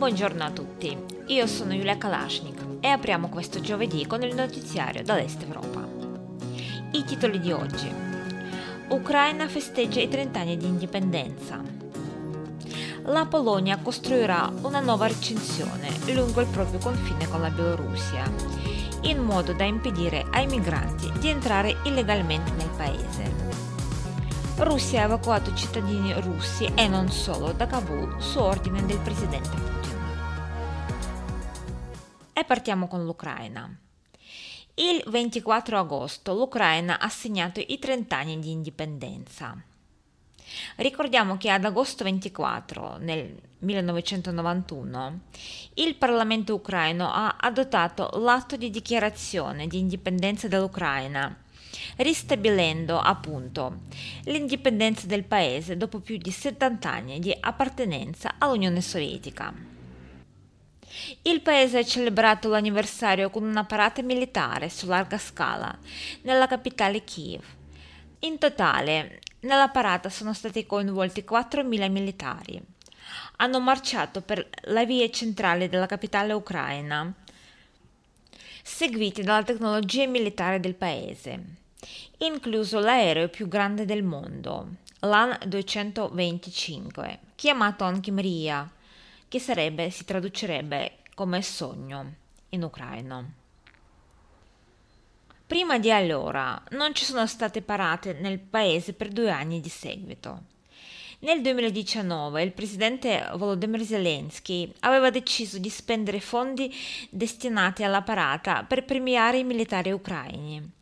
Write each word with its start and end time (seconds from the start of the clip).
Buongiorno 0.00 0.42
a 0.42 0.50
tutti, 0.50 0.96
io 1.26 1.46
sono 1.46 1.74
Yulia 1.74 1.98
Kalashnik 1.98 2.78
e 2.80 2.88
apriamo 2.88 3.28
questo 3.28 3.60
giovedì 3.60 4.06
con 4.06 4.22
il 4.22 4.34
notiziario 4.34 5.02
dall'Est 5.02 5.42
Europa. 5.42 5.86
I 6.92 7.04
titoli 7.04 7.38
di 7.38 7.52
oggi. 7.52 7.92
Ucraina 8.88 9.46
festeggia 9.46 10.00
i 10.00 10.08
30 10.08 10.40
anni 10.40 10.56
di 10.56 10.64
indipendenza. 10.64 11.62
La 13.04 13.26
Polonia 13.26 13.76
costruirà 13.76 14.50
una 14.62 14.80
nuova 14.80 15.06
recinzione 15.06 15.90
lungo 16.14 16.40
il 16.40 16.46
proprio 16.46 16.78
confine 16.78 17.28
con 17.28 17.42
la 17.42 17.50
Bielorussia, 17.50 18.22
in 19.02 19.18
modo 19.18 19.52
da 19.52 19.64
impedire 19.64 20.24
ai 20.30 20.46
migranti 20.46 21.12
di 21.18 21.28
entrare 21.28 21.76
illegalmente 21.84 22.52
nel 22.52 22.70
paese. 22.74 23.48
Russia 24.56 25.02
ha 25.02 25.04
evacuato 25.04 25.52
cittadini 25.52 26.18
russi 26.22 26.64
e 26.74 26.88
non 26.88 27.10
solo 27.10 27.52
da 27.52 27.66
Kabul 27.66 28.16
su 28.18 28.38
ordine 28.38 28.84
del 28.86 28.98
presidente 29.00 29.50
Putin. 29.50 29.79
E 32.40 32.44
partiamo 32.44 32.88
con 32.88 33.04
l'Ucraina. 33.04 33.70
Il 34.72 35.02
24 35.08 35.78
agosto 35.78 36.32
l'Ucraina 36.32 36.98
ha 36.98 37.08
segnato 37.10 37.60
i 37.60 37.78
30 37.78 38.16
anni 38.16 38.38
di 38.38 38.50
indipendenza. 38.50 39.62
Ricordiamo 40.76 41.36
che 41.36 41.50
ad 41.50 41.66
agosto 41.66 42.02
24 42.02 42.96
nel 42.96 43.38
1991 43.58 45.18
il 45.74 45.96
Parlamento 45.96 46.54
ucraino 46.54 47.12
ha 47.12 47.36
adottato 47.38 48.08
l'atto 48.14 48.56
di 48.56 48.70
dichiarazione 48.70 49.66
di 49.66 49.78
indipendenza 49.78 50.48
dell'Ucraina, 50.48 51.42
ristabilendo 51.96 52.98
appunto 52.98 53.80
l'indipendenza 54.24 55.06
del 55.06 55.24
paese 55.24 55.76
dopo 55.76 56.00
più 56.00 56.16
di 56.16 56.30
70 56.30 56.90
anni 56.90 57.18
di 57.18 57.36
appartenenza 57.38 58.36
all'Unione 58.38 58.80
Sovietica. 58.80 59.69
Il 61.22 61.40
paese 61.40 61.78
ha 61.78 61.84
celebrato 61.84 62.48
l'anniversario 62.48 63.30
con 63.30 63.44
una 63.44 63.64
parata 63.64 64.02
militare 64.02 64.68
su 64.68 64.86
larga 64.86 65.18
scala 65.18 65.76
nella 66.22 66.46
capitale 66.46 67.04
Kiev. 67.04 67.44
In 68.20 68.38
totale, 68.38 69.20
nella 69.40 69.68
parata 69.68 70.08
sono 70.08 70.34
stati 70.34 70.66
coinvolti 70.66 71.24
4.000 71.28 71.90
militari. 71.90 72.60
Hanno 73.36 73.60
marciato 73.60 74.20
per 74.20 74.48
la 74.64 74.84
via 74.84 75.08
centrale 75.10 75.68
della 75.68 75.86
capitale 75.86 76.32
ucraina, 76.32 77.12
seguiti 78.62 79.22
dalla 79.22 79.42
tecnologia 79.42 80.06
militare 80.06 80.60
del 80.60 80.74
paese, 80.74 81.44
incluso 82.18 82.78
l'aereo 82.78 83.28
più 83.28 83.48
grande 83.48 83.84
del 83.84 84.02
mondo, 84.02 84.68
l'AN 85.00 85.38
225, 85.46 87.18
chiamato 87.36 87.84
anche 87.84 88.10
Mria, 88.10 88.70
che 89.30 89.38
sarebbe, 89.38 89.90
si 89.90 90.04
traducerebbe 90.04 90.96
come 91.14 91.40
sogno 91.40 92.14
in 92.48 92.64
ucraino. 92.64 93.32
Prima 95.46 95.78
di 95.78 95.92
allora 95.92 96.60
non 96.70 96.96
ci 96.96 97.04
sono 97.04 97.24
state 97.28 97.62
parate 97.62 98.12
nel 98.14 98.40
paese 98.40 98.92
per 98.92 99.10
due 99.10 99.30
anni 99.30 99.60
di 99.60 99.68
seguito. 99.68 100.42
Nel 101.20 101.42
2019 101.42 102.42
il 102.42 102.50
presidente 102.50 103.30
Volodymyr 103.36 103.84
Zelensky 103.84 104.72
aveva 104.80 105.10
deciso 105.10 105.58
di 105.58 105.70
spendere 105.70 106.18
fondi 106.18 106.74
destinati 107.08 107.84
alla 107.84 108.02
parata 108.02 108.64
per 108.64 108.84
premiare 108.84 109.38
i 109.38 109.44
militari 109.44 109.92
ucraini 109.92 110.78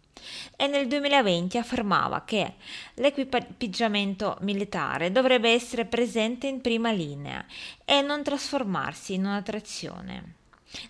e 0.57 0.67
nel 0.67 0.87
2020 0.87 1.59
affermava 1.59 2.25
che 2.25 2.55
l'equipaggiamento 2.95 4.37
militare 4.41 5.13
dovrebbe 5.13 5.51
essere 5.51 5.85
presente 5.85 6.47
in 6.47 6.61
prima 6.61 6.91
linea 6.91 7.45
e 7.85 8.01
non 8.03 8.23
trasformarsi 8.23 9.15
in 9.15 9.25
un'attrazione, 9.25 10.35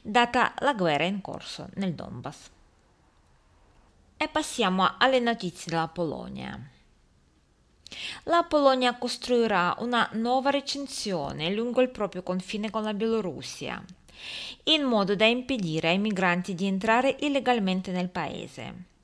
data 0.01 0.55
la 0.59 0.75
guerra 0.75 1.05
in 1.05 1.21
corso 1.21 1.69
nel 1.75 1.95
Donbass. 1.95 2.51
E 4.17 4.29
passiamo 4.29 4.97
alle 4.99 5.21
notizie 5.21 5.71
della 5.71 5.89
Polonia. 5.89 6.59
La 8.25 8.43
Polonia 8.43 8.97
costruirà 8.97 9.77
una 9.79 10.09
nuova 10.13 10.51
recinzione 10.51 11.51
lungo 11.51 11.81
il 11.81 11.91
proprio 11.91 12.23
confine 12.23 12.71
con 12.71 12.83
la 12.83 12.93
Bielorussia, 12.93 13.83
in 14.65 14.83
modo 14.83 15.15
da 15.15 15.25
impedire 15.25 15.89
ai 15.89 15.99
migranti 15.99 16.55
di 16.55 16.67
entrare 16.67 17.17
illegalmente 17.21 17.91
nel 17.91 18.09
paese. 18.09 18.97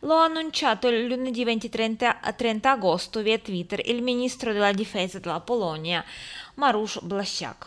Lo 0.00 0.16
ha 0.16 0.24
annunciato 0.24 0.88
il 0.88 1.06
lunedì 1.06 1.44
20-30 1.44 2.66
agosto 2.66 3.22
via 3.22 3.38
Twitter 3.38 3.80
il 3.88 4.02
ministro 4.02 4.52
della 4.52 4.72
difesa 4.72 5.18
della 5.18 5.40
Polonia, 5.40 6.04
Marusz 6.54 7.00
Blaszczak. 7.00 7.66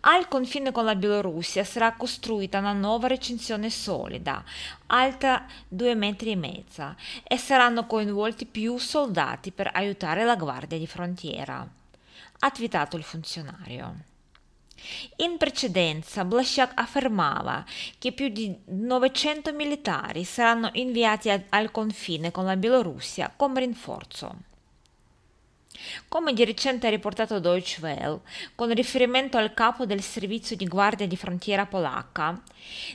Al 0.00 0.28
confine 0.28 0.72
con 0.72 0.84
la 0.84 0.94
Bielorussia 0.94 1.64
sarà 1.64 1.94
costruita 1.94 2.58
una 2.58 2.74
nuova 2.74 3.06
recinzione 3.06 3.70
solida, 3.70 4.44
alta 4.86 5.46
due 5.66 5.94
metri 5.94 6.32
e 6.32 6.36
mezza, 6.36 6.94
e 7.22 7.38
saranno 7.38 7.86
coinvolti 7.86 8.44
più 8.44 8.76
soldati 8.76 9.50
per 9.52 9.70
aiutare 9.72 10.24
la 10.24 10.36
guardia 10.36 10.76
di 10.76 10.86
frontiera, 10.86 11.66
ha 12.40 12.50
twittato 12.50 12.98
il 12.98 13.02
funzionario. 13.02 14.12
In 15.16 15.36
precedenza 15.38 16.24
Blaszczak 16.24 16.72
affermava 16.74 17.64
che 17.98 18.12
più 18.12 18.28
di 18.28 18.54
900 18.64 19.52
militari 19.52 20.24
saranno 20.24 20.70
inviati 20.72 21.30
al 21.48 21.70
confine 21.70 22.30
con 22.30 22.44
la 22.44 22.56
Bielorussia 22.56 23.32
come 23.34 23.60
rinforzo. 23.60 24.52
Come 26.08 26.32
di 26.32 26.44
recente 26.44 26.86
ha 26.86 26.90
riportato 26.90 27.40
Deutsche 27.40 27.80
Welle, 27.80 28.20
con 28.54 28.72
riferimento 28.72 29.36
al 29.36 29.54
capo 29.54 29.86
del 29.86 30.02
servizio 30.02 30.56
di 30.56 30.66
guardia 30.66 31.06
di 31.06 31.16
frontiera 31.16 31.66
polacca, 31.66 32.40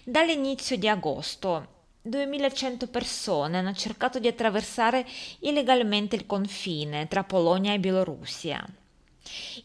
dall'inizio 0.03 0.77
di 0.77 0.87
agosto 0.87 1.77
2100 2.01 2.87
persone 2.87 3.57
hanno 3.57 3.73
cercato 3.73 4.19
di 4.19 4.27
attraversare 4.27 5.05
illegalmente 5.39 6.15
il 6.15 6.25
confine 6.25 7.07
tra 7.07 7.23
Polonia 7.23 7.73
e 7.73 7.79
Bielorussia. 7.79 8.65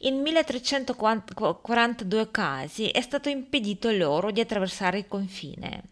In 0.00 0.20
1342 0.20 2.30
casi 2.30 2.88
è 2.88 3.00
stato 3.00 3.28
impedito 3.28 3.90
loro 3.90 4.30
di 4.30 4.40
attraversare 4.40 4.98
il 4.98 5.08
confine. 5.08 5.82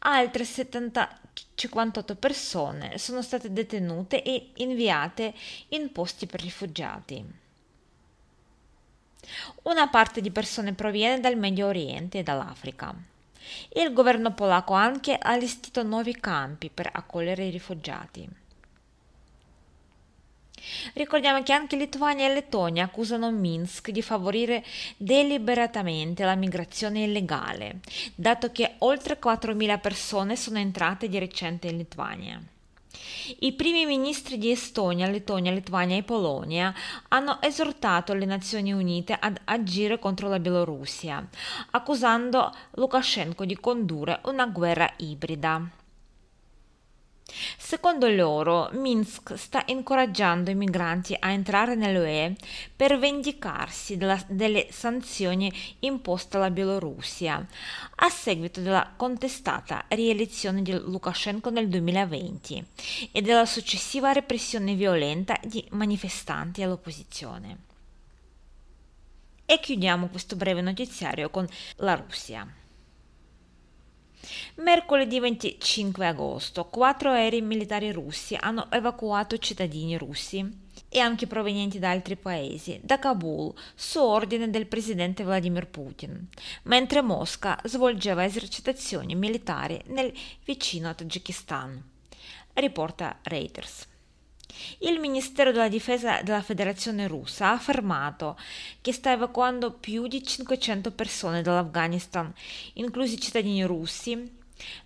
Altre 0.00 0.44
70, 0.44 1.20
58 1.54 2.16
persone 2.16 2.98
sono 2.98 3.20
state 3.20 3.52
detenute 3.52 4.22
e 4.22 4.50
inviate 4.56 5.34
in 5.68 5.92
posti 5.92 6.26
per 6.26 6.40
rifugiati. 6.40 7.24
Una 9.64 9.88
parte 9.88 10.20
di 10.20 10.30
persone 10.30 10.72
proviene 10.72 11.20
dal 11.20 11.36
Medio 11.36 11.66
Oriente 11.66 12.18
e 12.18 12.22
dall'Africa. 12.22 12.94
Il 13.74 13.92
governo 13.92 14.32
polacco 14.32 14.74
ha 14.74 14.82
anche 14.82 15.18
allestito 15.20 15.82
nuovi 15.82 16.14
campi 16.14 16.70
per 16.70 16.88
accogliere 16.92 17.46
i 17.46 17.50
rifugiati. 17.50 18.28
Ricordiamo 20.94 21.42
che 21.42 21.52
anche 21.52 21.76
Lituania 21.76 22.26
e 22.26 22.34
Lettonia 22.34 22.84
accusano 22.84 23.30
Minsk 23.30 23.90
di 23.90 24.02
favorire 24.02 24.64
deliberatamente 24.96 26.24
la 26.24 26.34
migrazione 26.34 27.04
illegale, 27.04 27.80
dato 28.14 28.50
che 28.52 28.74
oltre 28.78 29.18
4.000 29.18 29.80
persone 29.80 30.36
sono 30.36 30.58
entrate 30.58 31.08
di 31.08 31.18
recente 31.18 31.68
in 31.68 31.76
Lituania. 31.76 32.42
I 33.40 33.52
primi 33.52 33.84
ministri 33.84 34.38
di 34.38 34.50
Estonia, 34.50 35.08
Lettonia, 35.08 35.52
Lituania 35.52 35.96
e 35.96 36.02
Polonia 36.02 36.74
hanno 37.08 37.40
esortato 37.42 38.14
le 38.14 38.24
Nazioni 38.24 38.72
Unite 38.72 39.16
ad 39.18 39.38
agire 39.44 39.98
contro 39.98 40.28
la 40.28 40.38
Bielorussia, 40.38 41.26
accusando 41.72 42.52
Lukashenko 42.72 43.44
di 43.44 43.56
condurre 43.56 44.20
una 44.24 44.46
guerra 44.46 44.90
ibrida. 44.96 45.77
Secondo 47.58 48.08
loro, 48.08 48.70
Minsk 48.72 49.34
sta 49.34 49.62
incoraggiando 49.66 50.50
i 50.50 50.54
migranti 50.54 51.14
a 51.18 51.30
entrare 51.30 51.74
nell'UE 51.74 52.34
per 52.74 52.98
vendicarsi 52.98 53.98
della, 53.98 54.18
delle 54.28 54.68
sanzioni 54.70 55.52
imposte 55.80 56.38
alla 56.38 56.50
Bielorussia 56.50 57.46
a 57.96 58.08
seguito 58.08 58.60
della 58.60 58.94
contestata 58.96 59.84
rielezione 59.88 60.62
di 60.62 60.72
Lukashenko 60.72 61.50
nel 61.50 61.68
2020 61.68 62.64
e 63.12 63.20
della 63.20 63.44
successiva 63.44 64.12
repressione 64.12 64.74
violenta 64.74 65.38
di 65.44 65.62
manifestanti 65.70 66.62
all'opposizione. 66.62 67.58
E 69.44 69.60
chiudiamo 69.60 70.08
questo 70.08 70.36
breve 70.36 70.62
notiziario 70.62 71.28
con 71.28 71.46
la 71.76 71.94
Russia. 71.94 72.46
Mercoledì 74.56 75.20
25 75.20 76.06
agosto, 76.06 76.64
quattro 76.66 77.10
aerei 77.10 77.42
militari 77.42 77.90
russi 77.92 78.36
hanno 78.38 78.68
evacuato 78.70 79.38
cittadini 79.38 79.96
russi 79.96 80.66
e 80.88 80.98
anche 81.00 81.26
provenienti 81.26 81.78
da 81.78 81.90
altri 81.90 82.16
paesi 82.16 82.80
da 82.82 82.98
Kabul 82.98 83.52
su 83.74 84.00
ordine 84.00 84.48
del 84.50 84.66
presidente 84.66 85.22
Vladimir 85.22 85.66
Putin, 85.66 86.28
mentre 86.64 87.02
Mosca 87.02 87.60
svolgeva 87.64 88.24
esercitazioni 88.24 89.14
militari 89.14 89.80
nel 89.86 90.12
vicino 90.44 90.94
Tagikistan, 90.94 91.82
riporta 92.54 93.18
Reuters. 93.22 93.87
Il 94.78 94.98
Ministero 94.98 95.52
della 95.52 95.68
Difesa 95.68 96.22
della 96.22 96.42
Federazione 96.42 97.06
russa 97.06 97.48
ha 97.48 97.52
affermato 97.52 98.38
che 98.80 98.92
sta 98.92 99.12
evacuando 99.12 99.72
più 99.72 100.06
di 100.06 100.22
500 100.22 100.90
persone 100.92 101.42
dall'Afghanistan, 101.42 102.32
inclusi 102.74 103.20
cittadini 103.20 103.62
russi, 103.64 104.36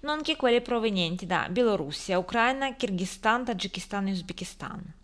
nonché 0.01 0.37
quelli 0.37 0.61
provenienti 0.61 1.27
da 1.27 1.49
Bielorussia, 1.49 2.19
Ucraina, 2.19 2.75
Kirghizistan, 2.75 3.45
Tagikistan 3.45 4.09
e 4.09 4.13
Uzbekistan. 4.13 4.95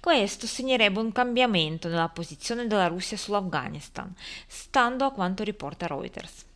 Questo 0.00 0.46
segnerebbe 0.46 0.98
un 1.00 1.12
cambiamento 1.12 1.88
nella 1.88 2.08
posizione 2.08 2.66
della 2.66 2.88
Russia 2.88 3.16
sull'Afghanistan, 3.16 4.14
stando 4.46 5.04
a 5.04 5.12
quanto 5.12 5.44
riporta 5.44 5.86
Reuters. 5.86 6.50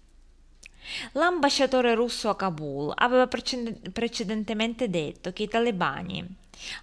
L'ambasciatore 1.12 1.94
russo 1.94 2.29
a 2.29 2.37
Kabul 2.37 2.93
aveva 2.94 3.29
precedentemente 3.29 4.88
detto 4.88 5.33
che 5.33 5.44
i 5.44 5.49
talebani, 5.49 6.27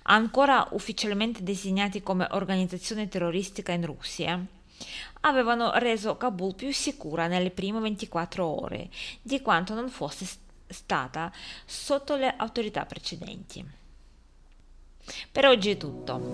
ancora 0.03 0.67
ufficialmente 0.71 1.43
designati 1.43 2.01
come 2.01 2.27
organizzazione 2.31 3.07
terroristica 3.07 3.71
in 3.71 3.85
Russia, 3.85 4.43
avevano 5.21 5.71
reso 5.75 6.17
Kabul 6.17 6.55
più 6.55 6.71
sicura 6.73 7.27
nelle 7.27 7.51
prime 7.51 7.79
24 7.79 8.45
ore 8.45 8.89
di 9.21 9.41
quanto 9.41 9.73
non 9.73 9.89
fosse 9.89 10.27
stata 10.67 11.31
sotto 11.65 12.15
le 12.15 12.33
autorità 12.35 12.85
precedenti. 12.85 13.81
Per 15.31 15.45
oggi 15.45 15.71
è 15.71 15.77
tutto. 15.77 16.31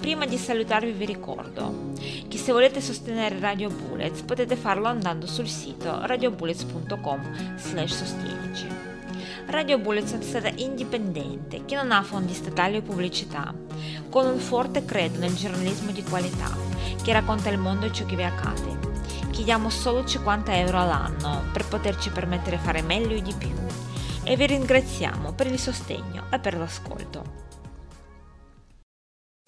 Prima 0.00 0.26
di 0.26 0.36
salutarvi 0.36 0.90
vi 0.92 1.04
ricordo 1.04 1.92
che 2.28 2.38
se 2.38 2.52
volete 2.52 2.80
sostenere 2.80 3.38
Radio 3.38 3.68
Bullets 3.68 4.22
potete 4.22 4.56
farlo 4.56 4.86
andando 4.86 5.26
sul 5.26 5.48
sito 5.48 6.04
radiobullets.com 6.04 7.56
slash 7.56 7.94
sostienici. 7.94 8.66
Radio 9.46 9.78
Bullets 9.78 10.12
è 10.12 10.14
una 10.16 10.24
stata 10.24 10.48
indipendente 10.56 11.64
che 11.64 11.74
non 11.74 11.92
ha 11.92 12.02
fondi 12.02 12.34
statali 12.34 12.76
o 12.76 12.82
pubblicità, 12.82 13.54
con 14.10 14.26
un 14.26 14.38
forte 14.38 14.84
credo 14.84 15.18
nel 15.18 15.34
giornalismo 15.34 15.90
di 15.90 16.02
qualità 16.02 16.50
che 17.02 17.12
racconta 17.12 17.50
il 17.50 17.58
mondo 17.58 17.86
e 17.86 17.92
ciò 17.92 18.04
che 18.04 18.16
vi 18.16 18.24
accade. 18.24 18.78
Chiediamo 19.30 19.70
solo 19.70 20.04
50 20.04 20.56
euro 20.56 20.80
all'anno 20.80 21.44
per 21.52 21.66
poterci 21.66 22.10
permettere 22.10 22.56
di 22.56 22.62
fare 22.62 22.82
meglio 22.82 23.14
e 23.14 23.22
di 23.22 23.32
più 23.32 23.54
e 24.24 24.36
vi 24.36 24.46
ringraziamo 24.46 25.32
per 25.32 25.46
il 25.46 25.58
sostegno 25.58 26.24
e 26.30 26.38
per 26.38 26.56
l'ascolto. 26.56 27.47